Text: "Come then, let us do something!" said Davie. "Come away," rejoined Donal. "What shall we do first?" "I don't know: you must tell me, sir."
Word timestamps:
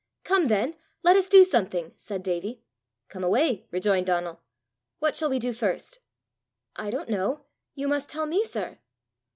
"Come 0.23 0.47
then, 0.47 0.77
let 1.03 1.15
us 1.15 1.29
do 1.29 1.43
something!" 1.43 1.93
said 1.95 2.23
Davie. 2.23 2.63
"Come 3.07 3.23
away," 3.23 3.67
rejoined 3.69 4.07
Donal. 4.07 4.41
"What 4.97 5.15
shall 5.15 5.29
we 5.29 5.37
do 5.37 5.53
first?" 5.53 5.99
"I 6.75 6.89
don't 6.89 7.07
know: 7.07 7.45
you 7.75 7.87
must 7.87 8.09
tell 8.09 8.25
me, 8.25 8.43
sir." 8.43 8.79